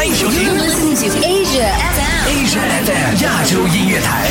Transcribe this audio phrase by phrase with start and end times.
[0.00, 4.30] 欢迎收听 Asia FM，Asia FM 亚洲音乐台，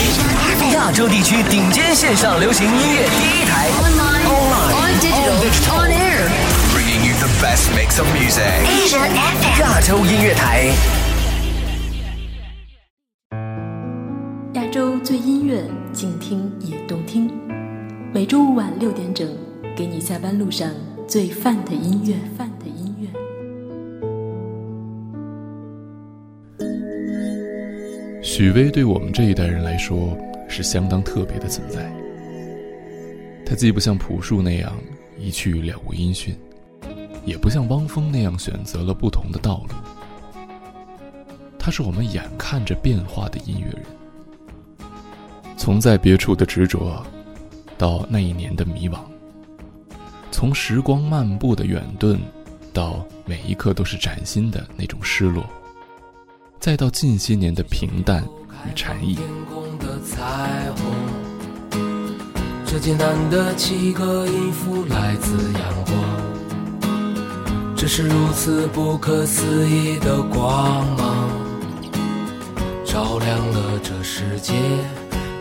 [0.74, 10.72] 亚洲地区顶尖线上流行音乐第一台，Online，On Digital，On Air，The Best Mix of Music，Asia FM 亚洲音乐台，
[14.54, 15.64] 亚洲最音乐，
[15.94, 17.32] 静听也动听，
[18.12, 19.30] 每周五晚六点整，
[19.78, 20.68] 给你下班路上
[21.08, 22.16] 最范的音乐。
[22.36, 22.59] 范。
[28.32, 30.16] 许巍对我们这一代人来说
[30.48, 31.92] 是相当特别的存在。
[33.44, 34.72] 他既不像朴树那样
[35.18, 36.38] 一去了无音讯，
[37.26, 39.74] 也不像汪峰那样选择了不同的道路。
[41.58, 44.88] 他是我们眼看着变化的音乐人，
[45.58, 47.04] 从在别处的执着，
[47.80, 49.00] 到那一年的迷惘；
[50.30, 52.20] 从时光漫步的远遁，
[52.72, 55.44] 到每一刻都是崭新的那种失落。
[56.60, 58.22] 再到近些年的平淡
[58.66, 60.92] 与禅意，天空的彩虹，
[62.66, 65.96] 这简单的七个音符来自阳光，
[67.78, 71.30] 这是如此不可思议的光芒，
[72.86, 74.54] 照亮了这世界，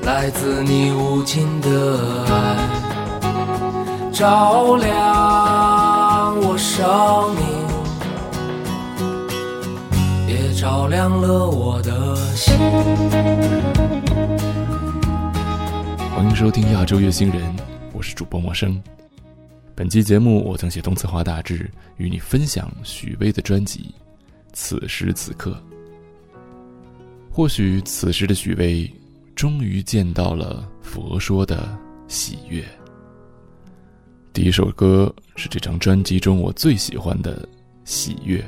[0.03, 2.57] 来自你无尽的爱，
[4.13, 7.48] 照亮我生命。
[10.61, 12.53] 照亮了我的心。
[16.11, 17.57] 欢迎收听《亚洲乐星人》，
[17.93, 18.83] 我是主播陌生。
[19.77, 23.83] 本期节目我将写动词化大志，与你分享许巍的专辑
[24.53, 25.53] 《此时此刻》。
[27.31, 28.93] 或许此时的许巍，
[29.37, 31.69] 终于见到了佛说的
[32.09, 32.65] 喜悦。
[34.33, 37.43] 第一首歌是这张专辑中我最喜欢的
[37.85, 38.41] 《喜悦》。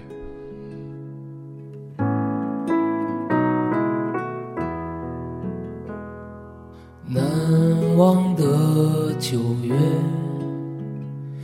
[8.00, 9.75] 忘的九月，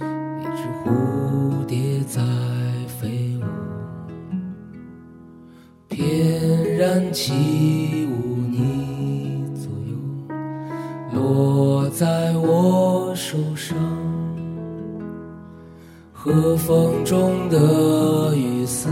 [0.00, 2.22] 一只蝴蝶在
[2.88, 3.42] 飞舞，
[5.86, 9.97] 翩然起舞你左右，
[11.12, 13.76] 落在我手上。
[16.14, 18.88] 和风中的雨丝，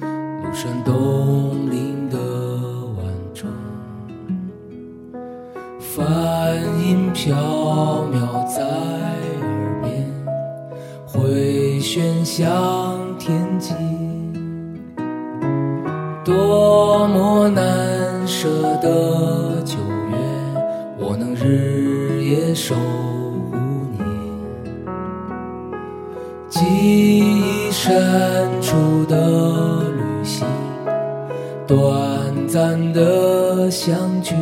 [0.00, 0.94] 庐山东
[16.28, 17.64] 多么难
[18.26, 18.50] 舍
[18.82, 19.78] 的九
[20.10, 20.16] 月，
[20.98, 23.56] 我能日夜守护
[23.92, 23.98] 你。
[26.50, 30.46] 记忆深处的旅行，
[31.66, 34.34] 短暂的相聚。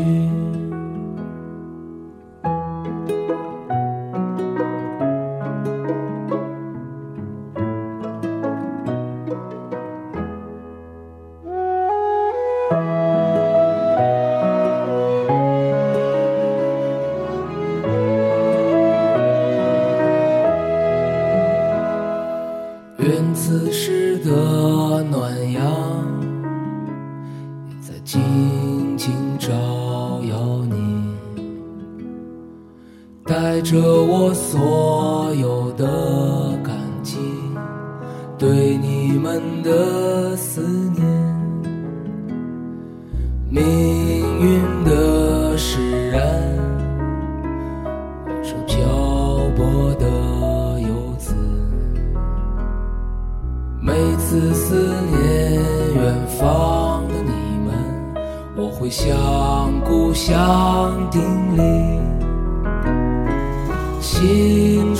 [35.06, 35.86] 所有的
[36.64, 36.74] 感
[37.04, 37.16] 激，
[38.36, 40.60] 对你们的思
[40.96, 41.06] 念，
[43.48, 43.62] 命
[44.40, 46.20] 运的使然，
[48.42, 48.84] 是漂
[49.56, 50.06] 泊的
[50.80, 51.36] 游子。
[53.80, 54.74] 每次思
[55.12, 55.62] 念
[55.94, 57.30] 远方的你
[57.64, 57.72] 们，
[58.56, 59.06] 我会向
[59.84, 61.22] 故乡叮
[61.56, 61.96] 咛，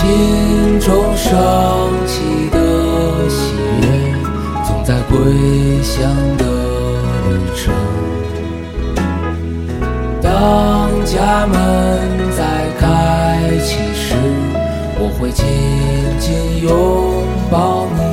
[0.00, 1.28] 心中升
[2.06, 3.52] 起的喜
[3.82, 3.86] 悦，
[4.64, 6.44] 总在归乡的
[7.28, 7.74] 旅程。
[10.22, 11.52] 当家门
[12.34, 12.40] 再
[12.78, 12.82] 开
[13.62, 14.16] 启时，
[14.98, 15.44] 我会紧
[16.18, 16.72] 紧拥
[17.50, 18.09] 抱你。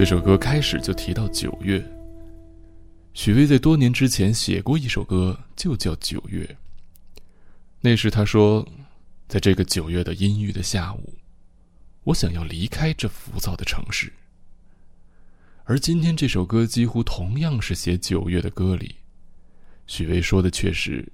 [0.00, 1.78] 这首歌开始就提到九月。
[3.12, 6.42] 许巍在多年之前写过一首歌，就叫《九月》。
[7.82, 8.66] 那时他说，
[9.28, 11.12] 在这个九月的阴郁的下午，
[12.04, 14.10] 我想要离开这浮躁的城市。
[15.64, 18.94] 而今天这首歌几乎同样是写九月的歌里，
[19.86, 21.06] 许巍说的却是：“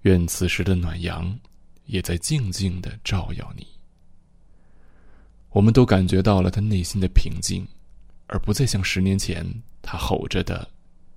[0.00, 1.38] 愿此时的暖阳，
[1.84, 3.66] 也在静静的照耀你。”
[5.52, 7.62] 我们都感觉到了他内心的平静。
[8.26, 9.46] 而不再像十年前
[9.82, 10.68] 他吼着的，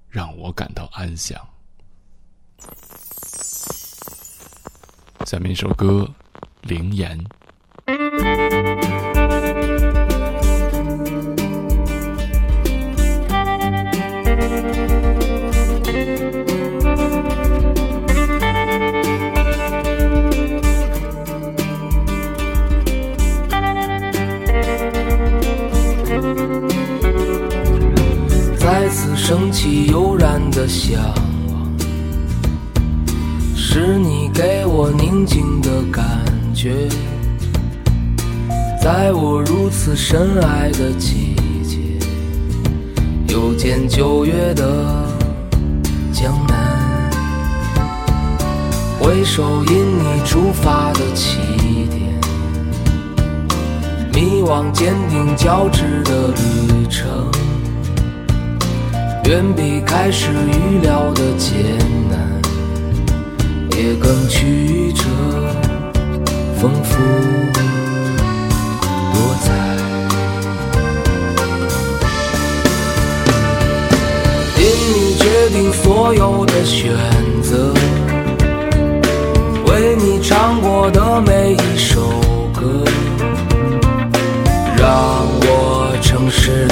[0.09, 1.39] 让我感到安详。
[5.25, 6.13] 下面一首歌，
[6.69, 7.17] 《灵岩》。
[29.65, 31.01] 起悠然的向
[31.49, 31.67] 往，
[33.55, 36.05] 是你给我宁静的感
[36.53, 36.87] 觉。
[38.79, 41.79] 在我如此深爱的季节，
[43.33, 45.03] 又见九月的
[46.13, 47.09] 江南，
[48.99, 51.39] 回首因你出发的起
[51.89, 52.13] 点，
[54.13, 57.34] 迷惘坚定交织的旅程。
[59.27, 61.55] 远比开始预料的艰
[62.11, 62.39] 难，
[63.75, 65.03] 也更曲折、
[66.61, 67.01] 丰富、
[69.11, 69.51] 多彩。
[74.59, 74.63] 因
[74.93, 76.93] 你决定所有的选
[77.41, 77.73] 择，
[79.65, 81.99] 为你唱过的每一首
[82.53, 82.83] 歌，
[84.77, 86.64] 让我诚实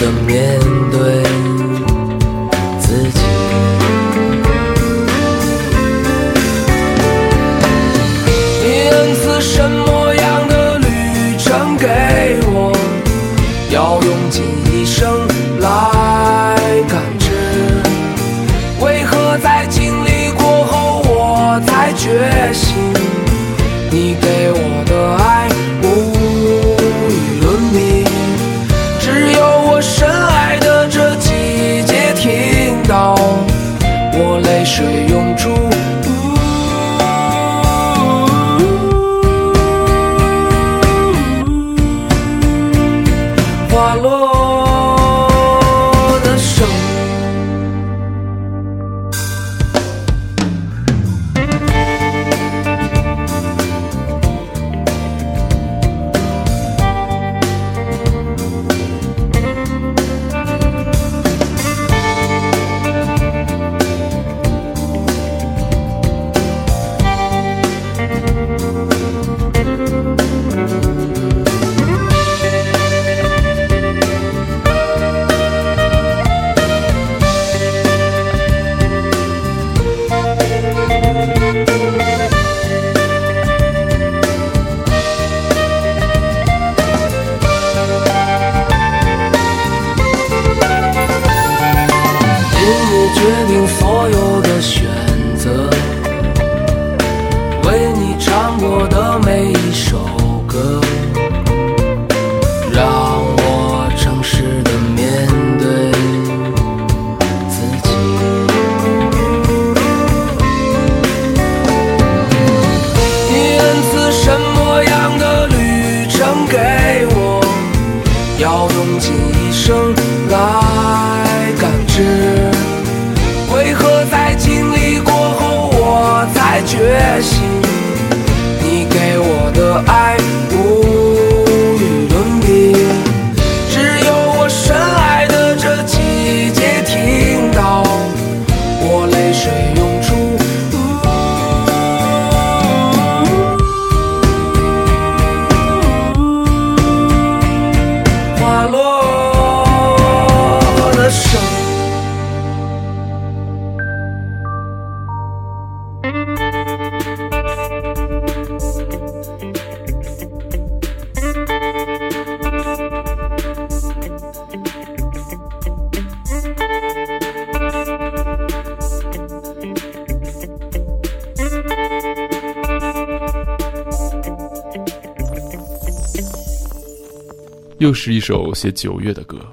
[177.84, 179.46] 又是一首写九月的歌，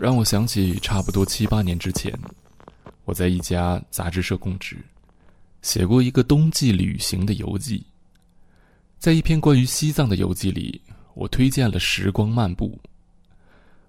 [0.00, 2.10] 让我想起差不多七八年之前，
[3.04, 4.78] 我在一家杂志社供职，
[5.60, 7.84] 写过一个冬季旅行的游记。
[8.98, 10.80] 在一篇关于西藏的游记里，
[11.12, 12.70] 我推荐了《时光漫步》。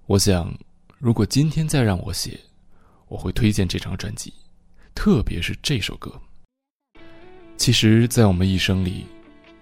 [0.07, 0.53] 我想，
[0.97, 2.37] 如果今天再让我写，
[3.07, 4.33] 我会推荐这张专辑，
[4.93, 6.13] 特别是这首歌。
[7.55, 9.05] 其实，在我们一生里，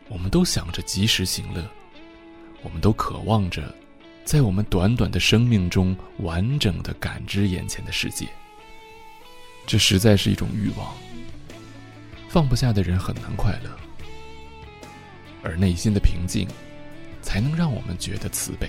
[0.10, 1.64] 我们都想着及时行乐。
[2.66, 3.64] 我们都渴望着，
[4.24, 8.28] 在我们短短的生命中，完整的感知眼前的世界。
[9.68, 10.92] 这实在是一种欲望。
[12.28, 13.70] 放不下的人很难快乐，
[15.44, 16.48] 而内心的平静，
[17.22, 18.68] 才能让我们觉得慈悲。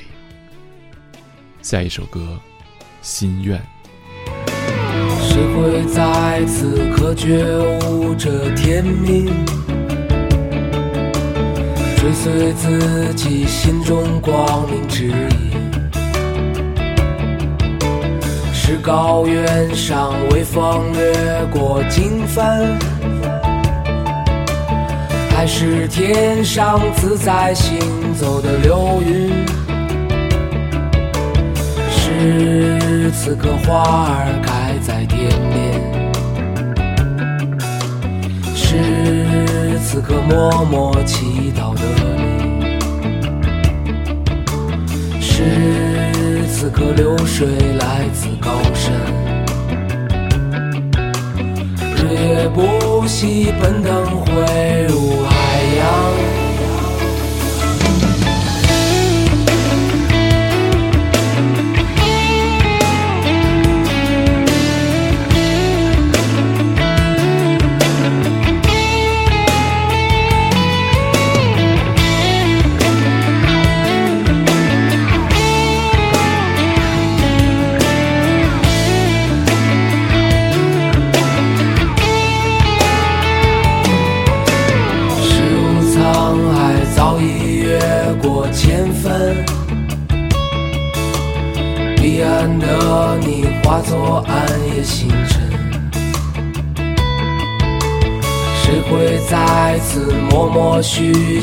[1.63, 2.39] 下一首歌，
[3.01, 3.59] 《心愿》。
[5.21, 7.45] 谁会在此刻觉
[7.89, 9.27] 悟这天命？
[12.07, 15.51] 追随自己心中光明指引，
[18.55, 22.65] 是高原上微风掠过经幡，
[25.35, 27.77] 还是天上自在行
[28.15, 29.45] 走的流云？
[31.91, 34.56] 是此刻花儿开
[39.97, 41.81] 此刻默默祈祷的
[42.19, 42.79] 你，
[45.19, 47.49] 是此刻流水
[47.81, 48.93] 来自高山，
[51.97, 55.36] 日夜不息奔腾汇入海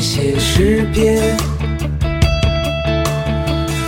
[0.04, 1.18] 写诗篇？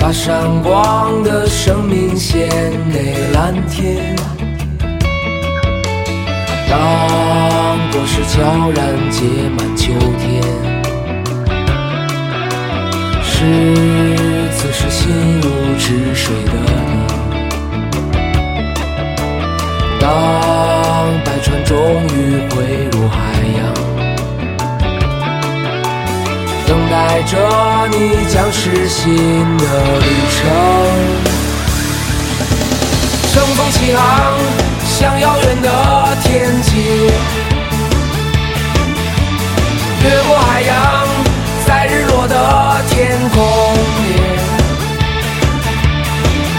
[0.01, 2.49] 把闪光的生命献
[2.91, 4.17] 给蓝天。
[6.71, 6.79] 当
[7.93, 9.27] 果实悄然结
[9.59, 10.43] 满秋天，
[13.23, 13.35] 是
[14.57, 16.53] 此时心如止水的
[16.89, 16.95] 你。
[20.01, 20.09] 当
[21.27, 21.77] 百川终
[22.09, 22.55] 于汇
[22.93, 23.17] 入海
[23.59, 23.61] 洋，
[26.67, 27.37] 等待着
[27.93, 29.15] 你将是新
[29.57, 29.65] 的
[30.01, 30.41] 旅程。
[33.33, 34.39] 乘风起航，
[34.85, 35.69] 向遥远的
[36.25, 36.71] 天际，
[40.03, 41.07] 越过海洋，
[41.67, 43.45] 在日落的天空
[44.03, 44.05] 里，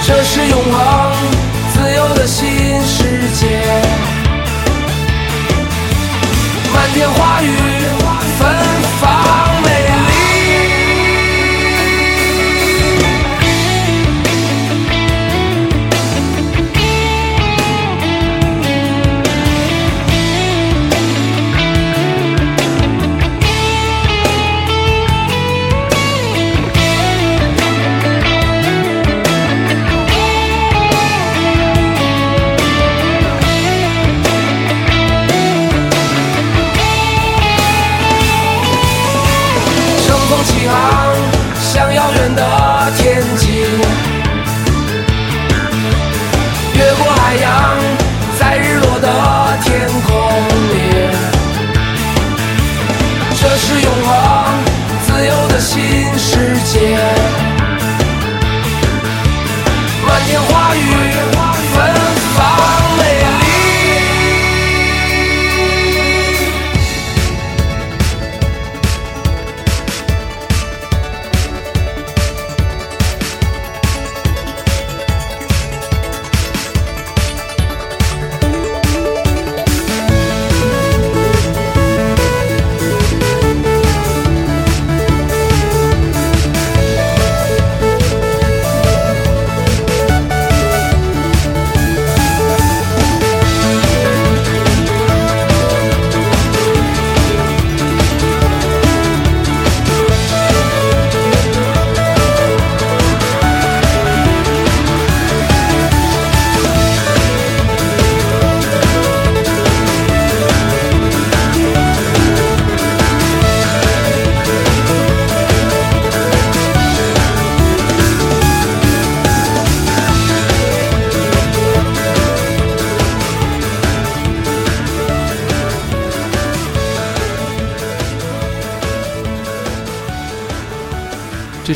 [0.06, 1.12] 这是永恒
[1.74, 2.46] 自由的新
[2.86, 3.48] 世界。
[6.74, 7.46] 漫天花雨
[8.38, 8.48] 纷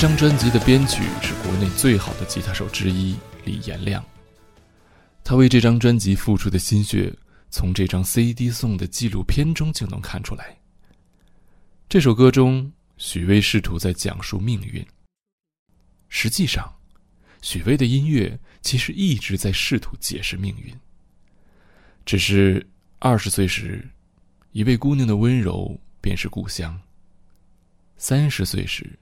[0.02, 3.16] 张专辑的编曲是国内最好的吉他手之一
[3.46, 4.04] 李延亮。
[5.24, 7.16] 他为这张专辑付出的心血，
[7.52, 10.58] 从这张 CD 送的纪录片中就能看出来。
[11.88, 14.84] 这首歌中，许巍试图在讲述命运。
[16.10, 16.68] 实际上，
[17.44, 20.76] 许巍的音乐其实一直在试图解释命运。
[22.08, 23.88] 只是二十岁时，
[24.52, 26.74] 一位姑娘的温柔便是故乡；
[27.98, 28.98] 三十岁时，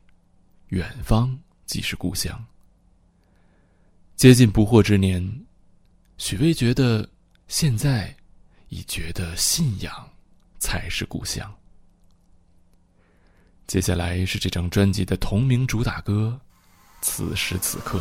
[0.69, 2.43] 远方即是故乡。
[4.15, 5.45] 接近不惑之年，
[6.17, 7.08] 许巍觉得
[7.47, 8.15] 现在
[8.67, 10.10] 已觉得信仰
[10.60, 11.53] 才是故乡。
[13.65, 16.39] 接下来是这张专辑的同名主打歌
[17.01, 17.99] 《此时此刻》。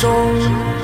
[0.00, 0.79] 中？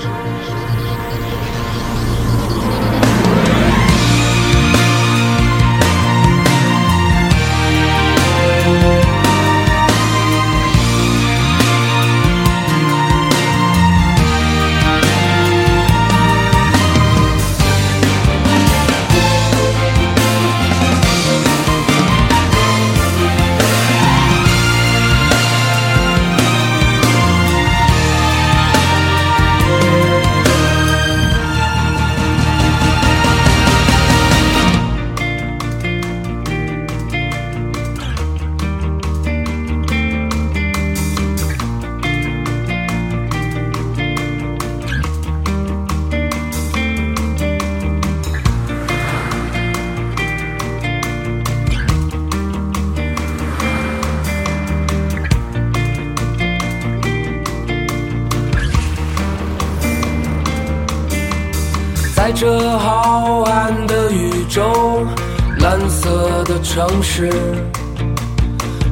[66.77, 67.31] 城市，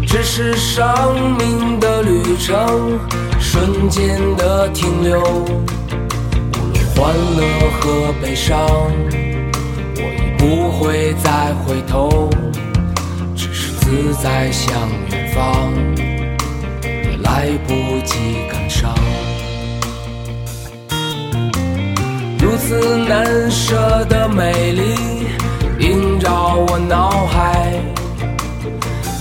[0.06, 2.98] 只是生命的旅程，
[3.38, 5.20] 瞬间的停留。
[5.20, 5.52] 无
[6.72, 7.42] 论欢乐
[7.78, 8.58] 和悲伤，
[9.98, 12.30] 我已不会再回头，
[13.36, 14.72] 只是自在向
[15.10, 15.70] 远方，
[16.82, 18.94] 也来不及感伤。
[22.38, 25.26] 如此难舍的美丽，
[25.80, 27.33] 映照我脑海。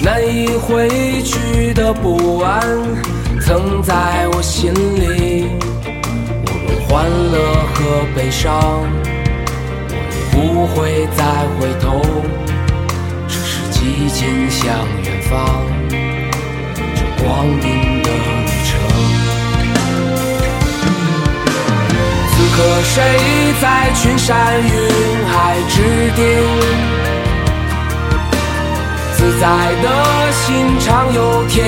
[0.03, 2.61] 难以挥去的不安，
[3.39, 5.47] 曾在我心里。
[6.45, 7.39] 无论欢乐
[7.73, 8.51] 和悲伤，
[10.33, 11.23] 我也不会再
[11.55, 12.01] 回头，
[13.29, 13.79] 只是寂
[14.11, 15.39] 静向远方，
[16.93, 17.63] 这光明
[18.03, 18.71] 的旅程。
[22.27, 22.93] 此刻谁
[23.61, 23.63] 在
[23.95, 24.69] 群山云
[25.27, 25.33] 海
[25.69, 25.79] 之
[26.17, 26.23] 巅？
[29.23, 29.47] 自在
[29.81, 31.63] 的心常有天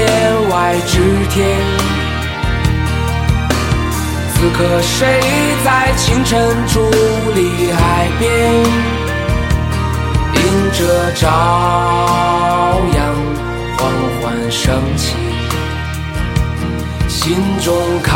[0.50, 1.58] 外之天。
[4.34, 5.22] 此刻谁
[5.64, 6.82] 在清晨伫
[7.34, 8.52] 立海边？
[10.34, 10.38] 迎
[10.74, 11.30] 着朝
[12.94, 13.16] 阳
[13.78, 13.88] 缓
[14.22, 15.16] 缓升起，
[17.08, 18.12] 心中开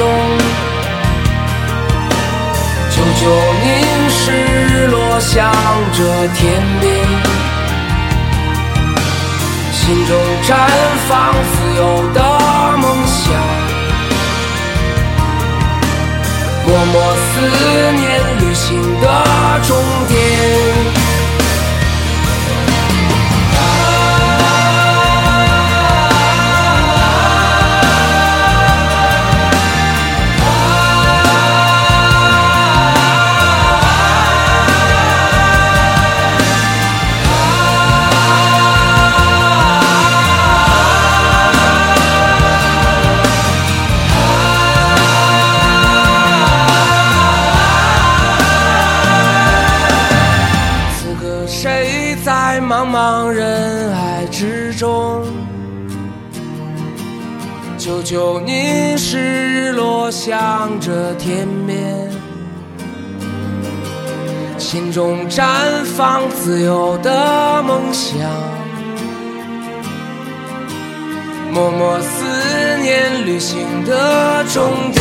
[0.00, 0.08] 中？
[2.90, 3.22] 久久
[3.62, 3.68] 凝
[4.08, 5.52] 视落向
[5.92, 5.98] 这
[6.36, 6.40] 天
[6.80, 6.88] 边，
[9.72, 10.48] 心中绽
[11.06, 11.10] 放
[11.52, 11.80] 自由
[12.14, 12.18] 的
[12.78, 13.20] 梦想。
[16.66, 17.26] 默默思
[17.92, 18.00] 念
[18.40, 18.68] 旅行
[19.02, 19.04] 的
[19.68, 19.76] 终
[20.08, 20.99] 点。
[60.10, 62.10] 向着天边，
[64.58, 65.44] 心中绽
[65.96, 68.18] 放自由的梦想。
[71.52, 75.00] 默默思念旅行的终点。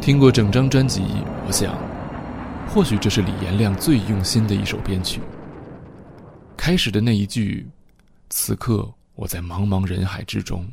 [0.00, 1.02] 听过整张专辑，
[1.46, 1.76] 我想，
[2.66, 5.20] 或许这是李延亮最用心的一首编曲。
[6.56, 7.68] 开始的那一句
[8.30, 10.66] “此刻我在茫茫人海之中”，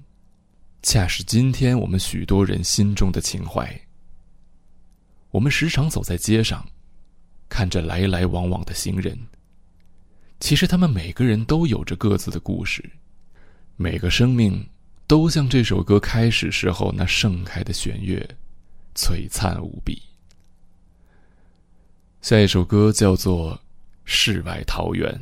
[0.82, 3.70] 恰是今天我们许多人心中的情怀。
[5.32, 6.66] 我们时常走在街上，
[7.50, 9.20] 看着来来往往的行人，
[10.40, 12.82] 其实他们每个人都有着各自的故事，
[13.76, 14.66] 每个生命
[15.06, 18.26] 都像这首歌开始时候那盛开的弦乐。
[18.98, 20.02] 璀璨无比。
[22.22, 23.54] 下一首歌叫做
[24.04, 25.22] 《世外桃源》。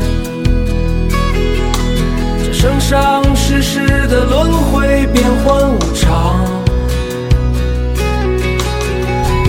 [2.61, 6.45] 生生世世的轮回变幻无常。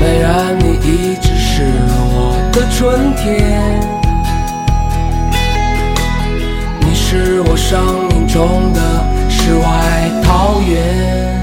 [0.00, 3.60] 美然，你一直是我的春天，
[6.80, 8.80] 你是我生命中的
[9.28, 11.41] 世外桃源。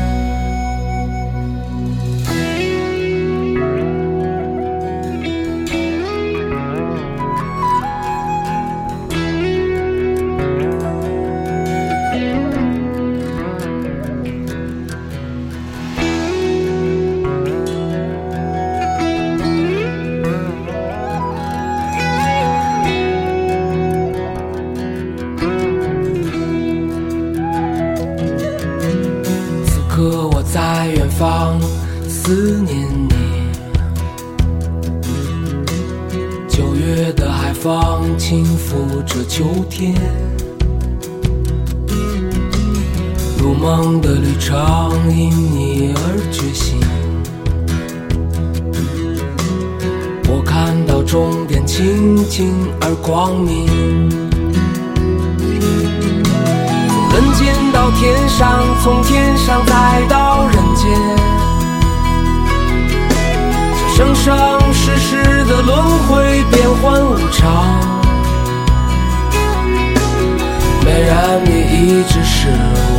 [44.89, 46.79] 光因你而觉醒。
[50.27, 53.67] 我看到终点清净而光明。
[57.11, 60.89] 从人间到天上，从天上再到人间，
[63.95, 67.77] 这生生世世的轮回变幻无常。
[70.83, 72.47] 美然，你一直是
[72.95, 72.98] 我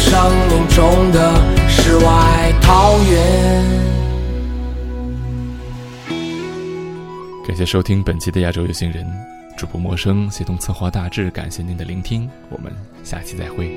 [0.00, 1.34] 生命中的
[1.68, 3.64] 世外桃源。
[7.46, 9.06] 感谢收听本期的亚洲有心人，
[9.58, 12.72] 主播陌生协同策划大致，感谢您的聆听，我们
[13.04, 13.76] 下期再会。